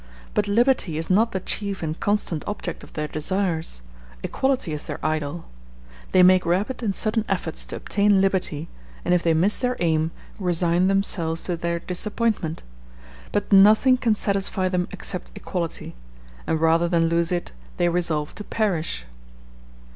But 0.33 0.47
liberty 0.47 0.97
is 0.97 1.11
not 1.11 1.31
the 1.31 1.39
chief 1.39 1.83
and 1.83 1.99
constant 1.99 2.43
object 2.47 2.83
of 2.83 2.93
their 2.93 3.07
desires; 3.07 3.83
equality 4.23 4.73
is 4.73 4.87
their 4.87 4.97
idol: 5.05 5.45
they 6.11 6.23
make 6.23 6.43
rapid 6.43 6.81
and 6.81 6.95
sudden 6.95 7.23
efforts 7.29 7.67
to 7.67 7.75
obtain 7.75 8.19
liberty, 8.19 8.67
and 9.05 9.13
if 9.13 9.21
they 9.21 9.35
miss 9.35 9.59
their 9.59 9.77
aim 9.79 10.09
resign 10.39 10.87
themselves 10.87 11.43
to 11.43 11.55
their 11.55 11.77
disappointment; 11.77 12.63
but 13.31 13.51
nothing 13.53 13.95
can 13.95 14.15
satisfy 14.15 14.67
them 14.67 14.87
except 14.91 15.29
equality, 15.35 15.93
and 16.47 16.59
rather 16.59 16.89
than 16.89 17.05
lose 17.07 17.31
it 17.31 17.51
they 17.77 17.87
resolve 17.87 18.33
to 18.33 18.43
perish. 18.43 19.05